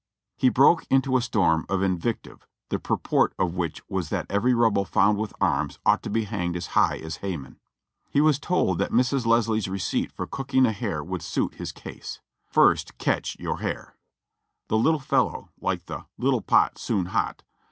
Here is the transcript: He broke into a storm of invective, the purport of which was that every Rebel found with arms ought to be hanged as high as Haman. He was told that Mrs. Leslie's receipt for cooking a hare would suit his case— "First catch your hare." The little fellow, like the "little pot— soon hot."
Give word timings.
He 0.35 0.49
broke 0.49 0.87
into 0.89 1.15
a 1.15 1.21
storm 1.21 1.63
of 1.69 1.83
invective, 1.83 2.47
the 2.69 2.79
purport 2.79 3.35
of 3.37 3.53
which 3.53 3.83
was 3.87 4.09
that 4.09 4.25
every 4.31 4.51
Rebel 4.51 4.83
found 4.83 5.19
with 5.19 5.31
arms 5.39 5.77
ought 5.85 6.01
to 6.01 6.09
be 6.09 6.23
hanged 6.23 6.57
as 6.57 6.65
high 6.73 6.97
as 6.97 7.17
Haman. 7.17 7.59
He 8.09 8.19
was 8.19 8.39
told 8.39 8.79
that 8.79 8.89
Mrs. 8.89 9.27
Leslie's 9.27 9.67
receipt 9.67 10.11
for 10.11 10.25
cooking 10.25 10.65
a 10.65 10.71
hare 10.71 11.03
would 11.03 11.21
suit 11.21 11.53
his 11.53 11.71
case— 11.71 12.19
"First 12.57 12.97
catch 12.97 13.37
your 13.39 13.59
hare." 13.59 13.95
The 14.69 14.77
little 14.79 14.99
fellow, 14.99 15.51
like 15.59 15.85
the 15.85 16.07
"little 16.17 16.41
pot— 16.41 16.79
soon 16.79 17.05
hot." 17.05 17.43